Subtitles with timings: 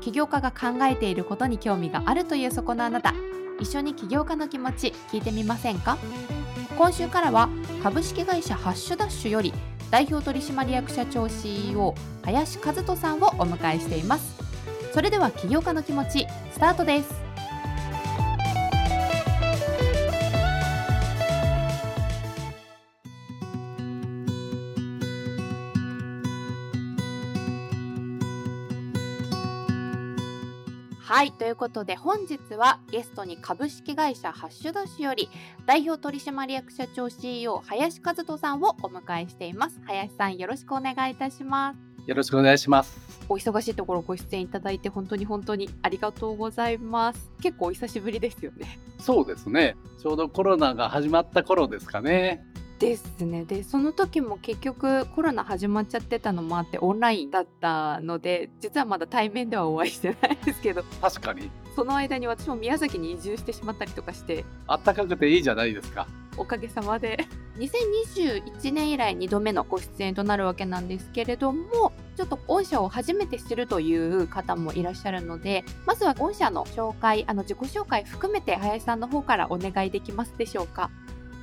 [0.00, 3.14] 起業家が考えていることに興味があるというそこのあなた。
[3.60, 5.98] 一緒に起業家の気持ち聞いてみませんか？
[6.78, 7.48] 今週からは
[7.82, 9.52] 株式会社ハッシュダッシュより
[9.90, 14.40] 代表取締役社長 CEO 林和人さんをお迎えしています。
[14.94, 17.29] それでは起業家の気持ちスタートです。
[31.10, 31.32] はい。
[31.32, 35.28] ということで、本日はゲストに株式会社ハッシュダッシュより
[35.66, 39.80] 代表取締役社長 CEO 林和人さんをお迎えしています。
[39.86, 41.78] 林さん、よろしくお願いいたします。
[42.06, 42.96] よろしくお願いします。
[43.28, 47.32] お忙しいところご出演いただいて本当に本当にありがとうございます。
[47.42, 48.78] 結構お久しぶりですよね。
[49.00, 49.74] そうですね。
[50.00, 52.44] ちょうどコロナが始まった頃ですかね。
[52.80, 53.44] ですね。
[53.44, 61.50] でその時も結局コロナ始まっちゃってたのもあってオンラインだったので実はまだ対面ではお会いしてないですけど確かに。
[61.76, 66.08] その間に私も宮崎に移住してしまったりとかしてあったかくていいじゃないですか。
[66.36, 67.28] おかげさまで。
[67.58, 80.90] 2021年以来2度目のご出演となるわけなんですけれどもちょっと御社を初めて知るという方もいらっしゃるのでまずは御社の紹介あの自己紹介含めて林さんの方からお願いできますでしょうか？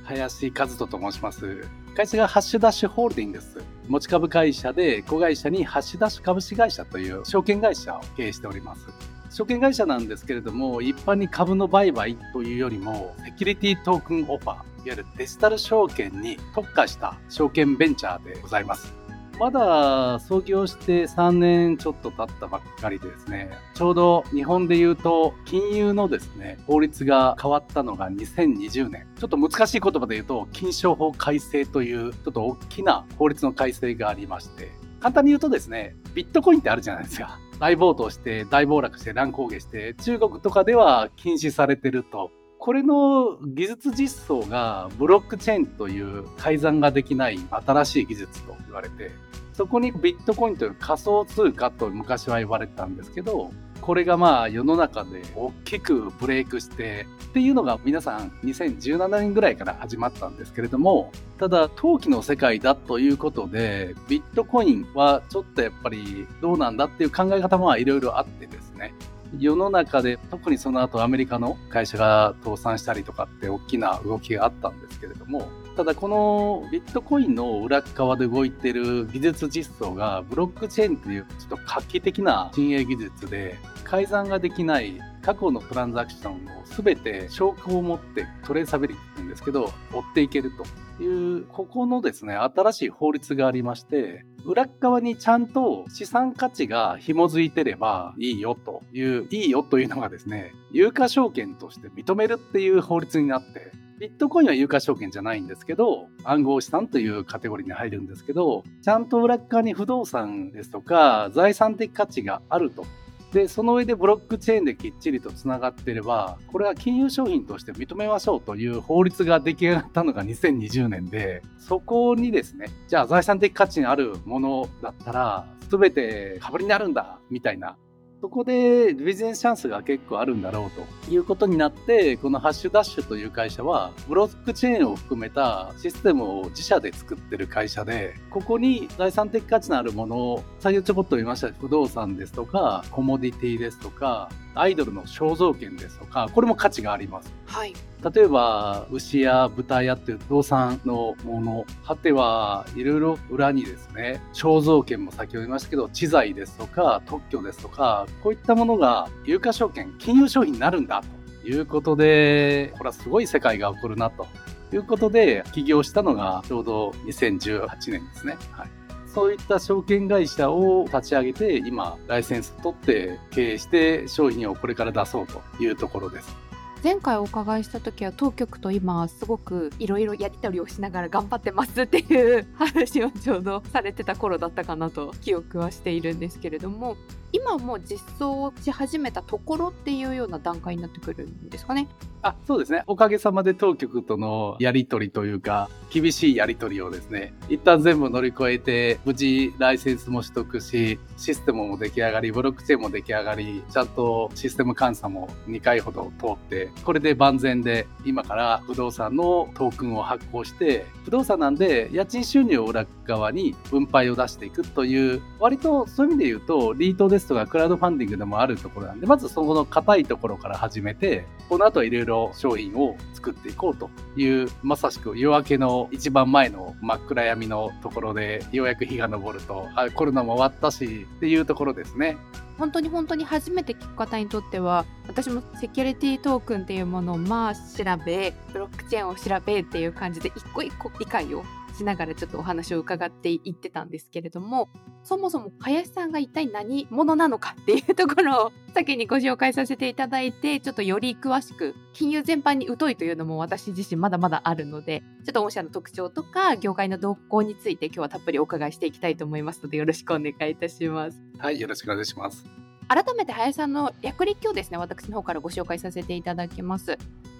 [0.08, 1.68] 林和人と申します。
[1.94, 3.58] 会社がハッシュダッシュホールディングス。
[3.88, 8.86] 持ち株会社で子会社にハッシュダッシュ株式会社という証券会社を経営しております。
[9.30, 18.94] 証券会社なんですけれども、一般に株の売買というよりも、セキュリティトークンオファー、いわゆるデジタル証券に特化した証券ベンチャーでございます。
[19.38, 29.06] まだ創業して3年ちょっと経ったばっかりでですね、ちょうど日本で言うと金融のですね、法律が変わったのが2020年。
[29.18, 37.38] ちょっと難しい言葉で言うと、金商法改正というちょっと大きな法律の改正がありまして、簡単に言うとですね、ビットコインってあるじゃないですか。
[37.60, 42.30] 大暴騰して、大暴落して、乱高下して、中国とかでは禁止されてると。
[42.58, 49.10] これの技術実装がブロックチェーンという改ざんができない新しい技術と言われて、
[49.52, 68.92] そこにビットコインという仮想通貨と昔は言われてたんですけど、これがまあ世の中で大きくブレイクしてっていうのが皆さん2017年ぐらいから始まったんですけれども、ただ投機の世界だということで、ビットコインはちょっとやっぱりどうなんだっていう考え方もいろいろあってですね、
[69.38, 90.50] 世の中で特にその後アメリカの会社が倒産したりとかって大きな動きがあったんですけれども、ただこのビットコインの裏側で動いている技術実装がブロックチェーンというちょっと画期的な新鋭技術で改ざんができない過去のトランザクションを全て証拠を持ってトレーサビリティってうんですけど追っていける
[90.98, 112.86] というここのですね新しい法律がありまして裏側にちゃんと資産価値が紐づいてればいいよといういいよというのがですね有価証券として認めるっていう法律になってビットコインは有価証券じゃないんですけど、暗号資産というカテゴリーに入るんですけど、ちゃんと裏側に不動産ですとか、財産的価値があると。
[113.32, 127.76] で、その上でブロックチェーンできっちりとつながっていれば、これは金融商品として認めましょうという法律が出来上がったのが2020年で、そこにですね、じゃあ財産的価値にあるものだったら、全て株になるんだ、みたいな
[128.20, 147.32] そこでビジネスチャンスが結構あるんだろうということになって、このハッシュダッシュという会社は、ブロックチェーンを含めたシステムを自社で作ってる会社で、ここに財産的価値のあるものを、先ほどちょこっと見ました不動産ですとか、コモディティですとか、アイドルの肖像権ですとか、これも価値があります。
[147.46, 147.72] はい。
[148.02, 161.02] 例えば、牛や豚やっていう動産のもの、果てはいろいろ裏にですね、肖像権も先ほど言いましたけど、知財ですとか、特許ですとか、こういったものが有価証券、金融商品になるんだ
[161.42, 164.28] ということで、これはすごい世界が起こるなと
[164.72, 168.36] いうことで、起業したのがちょうど2018年ですね。
[168.52, 168.70] はい
[169.08, 176.47] そういった証券会社を立ち上げて、今、ライセンス取って経営して商品をこれから出そうというところです。
[176.82, 186.96] 前回お伺いした時は当局と今すごくいろいろやり取りをしながら頑張ってますっていう話をちょうどされてた頃だったかなと記憶はしているんですけれども
[187.32, 191.88] 今もう実装し始めたところっていうような段階になってくるんですかね？
[192.22, 192.82] あそうですね。
[192.86, 232.16] おかげさまで当局とのやり取りというか、厳しいやり取りをですね、一旦全部乗り越えて、無事ライセンスも取得し、システムも出来上がり、ブロックチェーンも出来上がり、ちゃんとシステム監査も2回ほど通って、これで万全で、今から不動産のトークンを発行して、不動産なんで家賃収入を裏側に分配を出していくという、割とそういう意味で言うと、リートですとかクラウドファンディングでもあるところなんで、まずそこの硬いところから始めて、この後いろいろ商品を作っていこうという、まさしく夜明けの一番前の真っ暗闇のところで、ようやく日が昇ると、あ、コロナも終わったしっていうところですね。
[232.58, 241.44] 本当に本当に初めて聞く方にとっては私もセキュリティトークンっていうものをまあ調べブロックチェーンを調べっていう感じで一個一個理解を
[241.78, 244.68] しながらちょっとお話を伺っていってたんですけれども
[245.04, 261.22] そもそも林さんが一体何者なのかっていうところを先にご紹介させていただいてちょっとより詳しく金融全般に疎いというのも私自身まだまだあるのでちょっと御社の特徴とか業界の動向について今日はたっぷりお伺いしていきたいと思いますのでよろしくお願いいたします。
[261.38, 262.44] はいよろしくお願いします
[262.88, 266.98] 改めて林さんの略歴をですね私の方からご紹介させていただきます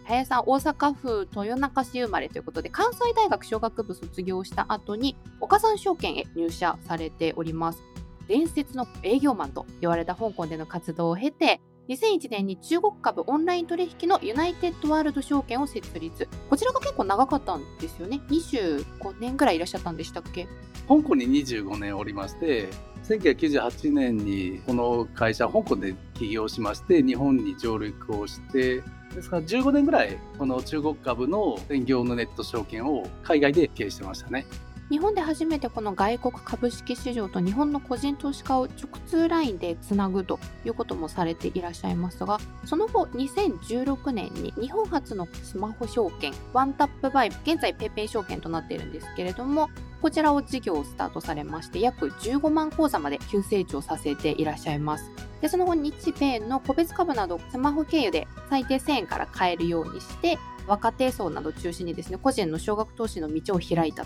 [0.08, 7.82] 林さん大阪府豊中市生まれということで関西大学商学部卒業した後に岡三証券へ入社されております。
[8.26, 11.60] 伝説の営業マンと言われた香港での活動を経て
[11.90, 16.26] 2001年に中国株オンライン取引のユナイテッドワールド証券を設立。
[16.48, 18.22] こちらが結構長かったんですよね。
[18.30, 20.48] 25年ぐらいいらっしゃったんでしたっけ？
[20.88, 22.70] 香港に25年おりまして
[23.04, 28.82] 1998年にこの会社香港で起業しまして日本に上陸をして
[29.18, 29.36] ですか？
[29.36, 34.46] ら15年ぐらいこの中国株の専業のネット証券を海外で経営してましたね。
[34.90, 49.68] 日本で初めてこの外国株式市場と日本の個人投資家を直通ラインでつなぐということもされていらっしゃいますがその後2016年に日本初のスマホ証券ワンタップバイ現在 PayPay 証券となっているんですけれども
[50.00, 55.10] こちらを事業をスタートされまして約15万口座まで急成長させていらっしゃいます。
[55.40, 64.04] でその後日米の個別株などスマホ経由で最低1000円から買えるようにして若手層など中心にですね個人の少額投資の道を開いた。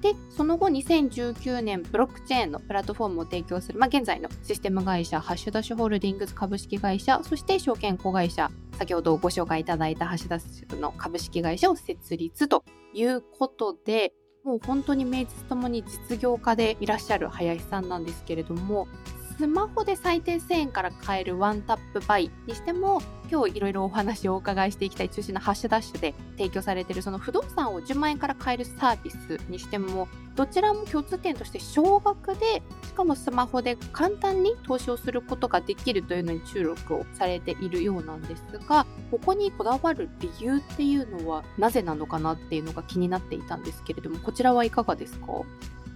[0.00, 8.50] でその後2019年ブロックチェーンのプラットフォームを提供する、まあ、現在のシステム会社ハッシュダッシュホールディングス株式会社そして証券子会社。
[8.78, 14.12] 先ほどご紹介いただいたハッシュダッシュの株式会社を設立ということで
[14.44, 18.86] もう本当に名実ともに実業家でいらっしゃる林さんなんですけれども
[19.36, 45.26] スマホで最低1000円から買えるワンタップバイにしても今日いろいろお話をお伺いしていきたい中心のハッシュダッシュで提供されているその不動産を10万円から買えるサービスにしてもどちらも共通点として少額でしかもスマホで簡単に投資をすることができるというのに注力をされているようなんですがここにこだわる理由っていうのはなぜなのかなっていうのが気になっていたんですけれどもこちらはいかがですか？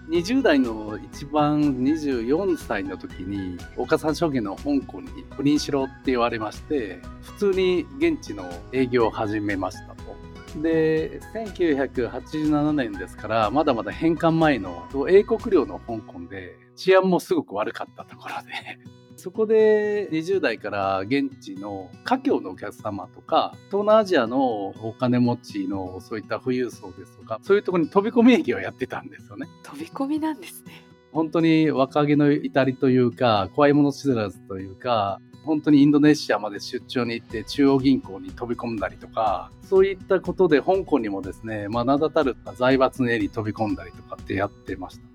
[0.08, 7.00] 20代の一番24歳の時に岡三証券の香港に不倫しろって言われまして
[7.38, 10.16] 普通に現地の営業を始めましたと。
[10.56, 18.78] で1987年ですからまだまだ返還前の英国領の香港で治安もすごく悪かったところで
[19.18, 29.48] そこで20代から現地の華僑のお客様とか、東南アジアのお金持ちのそういった富裕層ですとか、そういうところに飛び込み営業をやってたんですよね。
[29.64, 30.84] 飛び込みなんですね。
[31.10, 45.08] 本当に若気の至りというか、怖いもの知らずというか、本当にインドネシアまで出張に行って中央銀行に飛び込んだりとか、そういったことで香港にもですね、まあ、名だたる財閥の絵に飛び込んだりとかってやってました。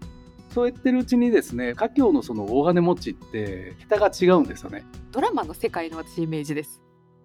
[0.54, 6.80] そう言ってるうちにですね華僑のその大金持ちって桁が違うんですよねドラマの世界の私イメージです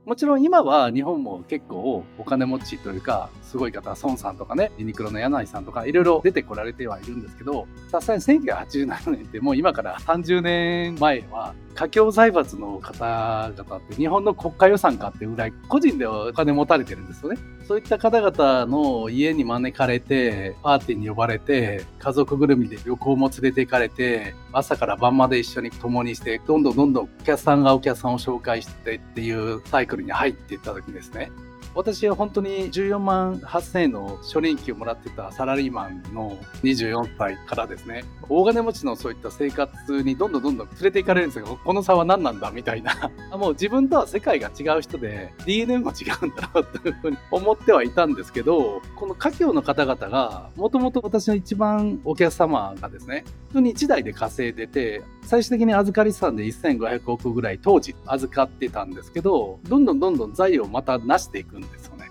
[0.07, 17.39] もちろん今は日本も結構お金持ちというかすごい方孫さんとかねユニクロの柳井さんとかいろいろ出てこられてはいるんですけどさすがに1987年ってもう今から30年前は華僑財閥の方々って日本の国家予算かってぐらい個人でお金持たれてるんですよね。
[17.69, 31.31] そういった方々の家に招かれて、パーティーに呼ばれて、家族ぐるみで旅行も連れて行かれて、朝から晩まで一緒に共にして、どんどんどんどんお客さんがお客さんを紹介してっていうサイクルに入っていった時ですね、
[31.79, 43.13] 私は本当に14万8000円の初任給をもらってたサラリーマンの24歳からですね、大金持ちのそういった生活にどんどんどんどん連れて行かれるんですが、この差は何なんだみたいな。
[43.39, 62.09] もう自分とは世界が違う人で、DNA も違うんだろうというふうに思ってはいたんですけど、この家境の方々が、もともと私の一番お客様がですね、普通に1台で稼いでて、最終的に預かり資産で1500億ぐらい当時預かってたんですけど、どんどんどんどん財をまた成していくんですよね。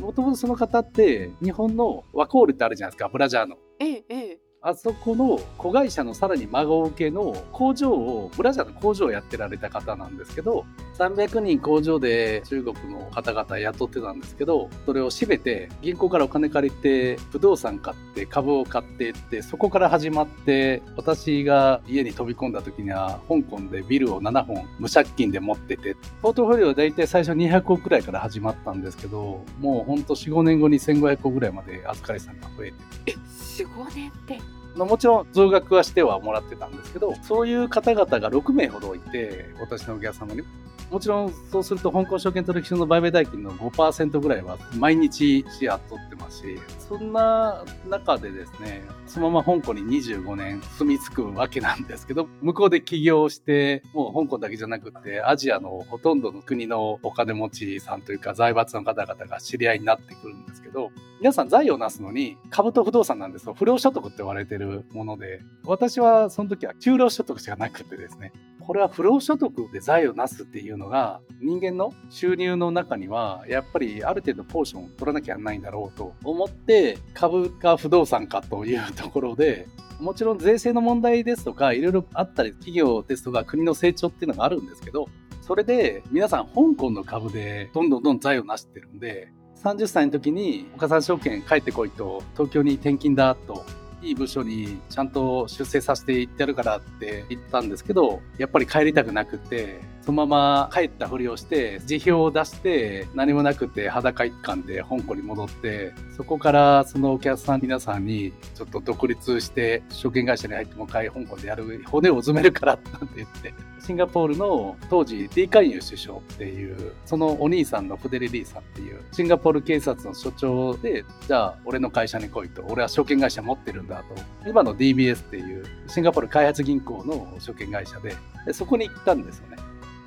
[0.00, 3.58] もともとその方って、日本のワコールってあるじゃないですか、ブラジャーの。
[3.80, 4.43] ええ、ええ。
[4.66, 10.64] あそこの子会社のさらに孫受けの工場を、ブラジャーの工場をやってられた方なんですけど、
[10.98, 32.76] 300人工場で中国の方々雇ってたんですけど、それを閉めて、銀行からお金借りて、不動産買って、株を買ってって、そこから始まって、私が家に飛び込んだ時には、香港でビルを7本無借金で持ってて、ポートフォリオは大体最初200億くらいから始まったんですけど、もうほんと4、5年後に1500億ぐらいまで預かりさんが増えて。
[33.08, 34.53] え、4、5年って。
[34.76, 40.42] もちろん増額はしてはもらってたんですけど、そういう方々が6名ほどいて、私のお客様に。
[40.90, 63.54] もちろんそうすると香港証券取引所の売買代金の5%ぐらいは毎日シェア取ってますし、そんな中でですね、そのまま香港に25年住み着くわけなんですけど、向こうで起業して、もう香港だけじゃなくて、アジアのほとんどの国のお金持ちさんというか財閥の方々が知り合いになってくるんですけど、皆さん財を成すのに株と不動産なんですよ。
[63.54, 68.32] 不良所得って言われてるもので、私はその時は給料所得しかなくてですね、
[68.66, 79.68] これは不労所得で財を成すっていうのが人間の収入の中にはやっぱりある程度ポーションを取らなきゃないんだろうと思って株か不動産かというところで
[80.00, 85.08] もちろん税制の問題ですとかいろいろあったり企業ですとか国の成長っていうのがあるんですけど
[85.42, 93.64] それで皆さん香港の株でどんどんどん財を成してるんで30歳の時に岡三証券帰ってこいと東京に転勤だと
[94.04, 124.14] いい部署にちゃんと出世させていってやるからって言ったんですけど、やっぱり帰りたくなくて、そのまま帰ったふりをして、辞表を出して、何もなくて裸一貫で香港に戻って、そこからそのお客さん皆さんにちょっと独立して、証券会社に入ってもう一回香港でやる骨をうずめるからなんて言って、シンガポールの当時、リー・カンユ首相っていう、そのお兄さんのフデリ・リーさんっていう、シンガポール警察の所長で、じゃあ俺の会社に来いと、俺は証券会社持ってるんだと。
[124.46, 129.56] 今の DBS っていう、シンガポール開発銀行の証券会社で、でそこに行ったんですよね。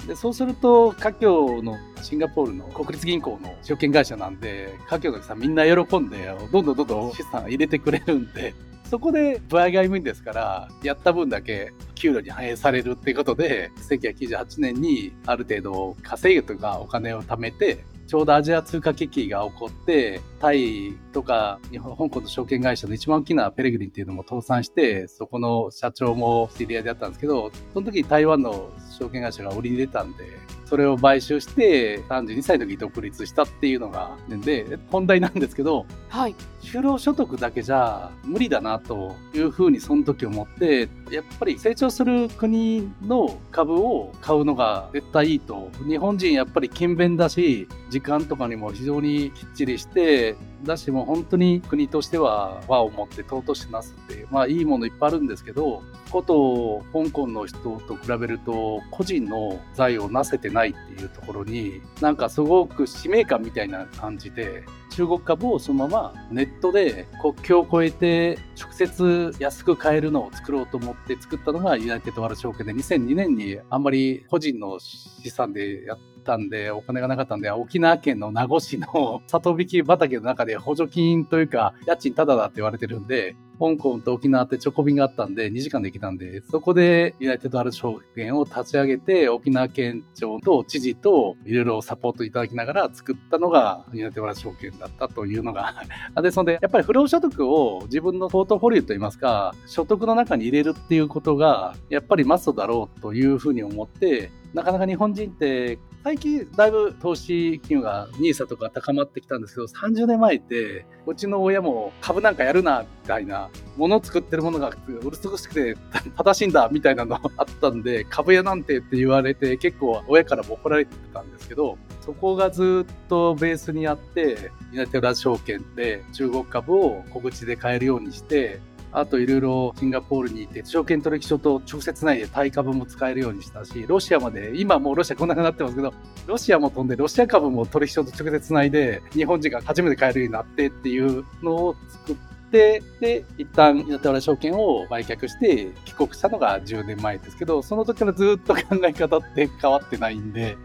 [0.06, 8.54] でそうすると、華僑のシンガポールの国立銀行の証券会社なんで、華僑がさみんな喜んで、どんどんどんどん資産入れてくれるんで、
[8.90, 30.24] そこで場合が務員ですから、やった分だけ給料に反映されるっていうことで、1998年にある程度稼ぐとかお金を貯めて、ちょうどアジア通貨危機が起こって、タイとか日本、香港の証券会社の一番大きなペレグリンっていうのも倒産して、そこの社長も知り合いだったんですけど、その時台湾の証券会社が売りに出たんで、
[30.66, 45.70] それを買収して32歳の時独立したっていうのがで本題なんですけど、はい、就労所得だけじゃ無理だなというふうにその時思ってやっぱり成長する国の株を買うのが絶対いいと。
[45.88, 64.64] 日本人やっぱり勤勉だし時間とかにも非常にきっちりしてだしもう本当に国としては和を持って尊しなすっていうまあいいものいっぱいあるんですけどこと香港の人と比べると個人の財をなせてないっていうところになんかすごく使命感みたいな感じで
[64.98, 95.76] 中国株をそのままネットで国境を越えて直接安く買えるのを作ろうと思って作ったのがユナイテッドワールド証券で2002年にあんまり個人の資産でやったんでお金がなかったんで沖縄県の名護市の里引き畑の中で補助金というか家賃タダだって言われてるんで香港と沖縄って直行便があったんで、2時間で行けたんで、そこでユナイテッドアル証券を立ち上げて、沖縄県庁と知事といろいろサポートいただきながら作ったのがユナイテッドアル証券だったというのが
[96.22, 115.78] ですので、やっぱり不労所得を自分のポートフォリオといいますか、所得の中に入れるっていうことが、やっぱりマストだろうというふうに思って、なかなか日本人って最近だいぶ投資金融が NISA とか高まってきたんですけど30年前ってうちの親も株なんかやるなみたいなもの作ってるものがうるつくしくて
[116.18, 128.60] 正しいんだみたいなのあったんで 株屋なんてって言われて結構親からも怒られてたんですけどそこがずっとベースにあってユナテッドラ証券で中国株を小口で買えるようにして
[128.92, 135.94] あといろいろシンガポールに行って、証券取引所と直接ないでタイ株も使えるようにしたし、ロシアまで、今もうロシアこんなになってますけど、
[136.26, 142.16] ロシアも飛んで、ロシア株も取引所と直接つないで、日本人が初めて買えるようになってっていうのを作っ
[142.58, 150.58] て、で、一旦、稲田原証券を売却して帰国したのが10年前ですけど、その時からずっと考え方って変わってないんで、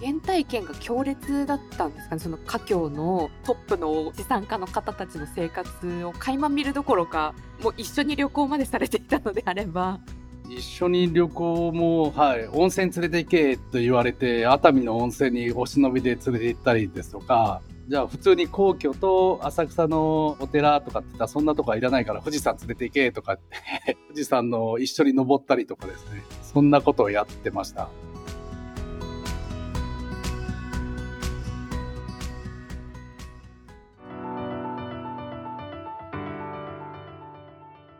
[0.00, 2.20] 原体験が強烈だったんですかね？
[2.20, 10.00] その華僑のトップの資産家の方たちの生活を垣間見るどころかもう一緒に旅行までされていたのであれば。
[10.48, 27.88] 一緒に旅行も、はい、温泉連れて行けと言われて熱海の温泉にお忍びで連れて行ったりですとかじゃあ普通に皇居と浅草のお寺とかって言ったらそんなとこはいらないから富士山連れて行けとかって 富士山の一緒に登ったりとかですねそんなことをやってました。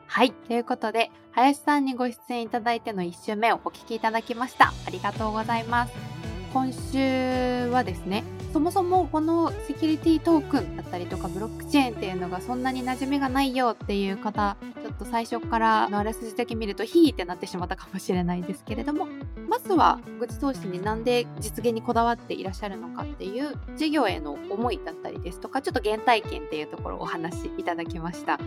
[0.06, 0.32] はい。
[0.32, 4.72] ということで、林さんにご出演いただいての1週目をお聞きいただきました。
[4.86, 6.09] ありがとうございます。
[6.52, 19.06] 今週はですね、そもそもこのセキュリティトークンだったりとかブロックチェーンっていうのがそんなに馴染みがないよっていう方、ちょっと最初からのあらすじだけ見るとヒーってなってしまったかもしれないですけれども、
[19.48, 28.40] まずは愚痴投資になんで実現にこだわっていらっしゃるのかっていう事業への思いだったりですとか、ちょっと原体験っていうところをお話しいただきました。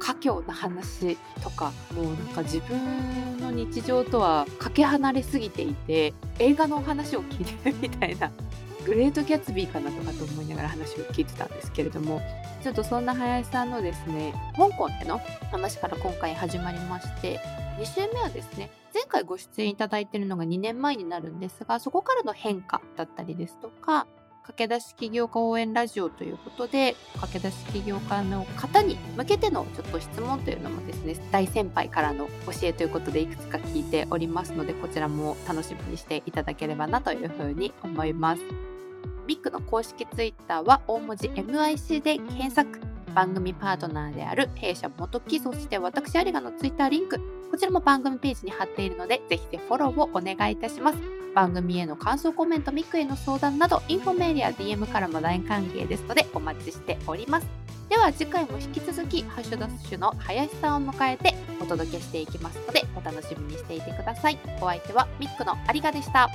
[0.00, 8.32] 家境の話とかもうなんか自分の日常とはかけ離れすぎていて映画のお話を聞いてるみたいな
[8.84, 12.20] グレート・ギャツビーかなとかと思いながら話を聞いてたんですけれども
[12.62, 17.40] ちょっとそんな林さんのですね香港での話から今回始まりまして
[17.78, 24.06] 2週目はですね前回ご出演いただいてるのが2年前になるんですがそこからの変化だったりですとか
[24.42, 38.42] 駆け出し起業家応援ラジオということで駆け出し起業家の方に向けてのちょっと質問というのもですね大先輩からの教えということでいくつか聞いておりますのでこちらも楽しみにしていただければなというふうに思います。
[39.26, 57.46] ミックの公式ツイッターは大文字 MIC で検索番組パートナーである弊社元木そして私、有賀のツイッターリンクこちらも番組ページに貼っているのでぜひぜひフォローをお願いいたします番組への感想コメント、ミックへの相談など、インフォメールや DM からも大歓迎ですのでお待ちしております。
[57.88, 64.38] では次回も引き続き、ハッシュダッシュの林さんを迎えてお届けしていきますので、お楽しみにしていてください。
[64.60, 66.28] お相手はミックの有賀でした。